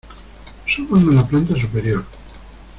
[0.65, 2.03] suban a la planta superior.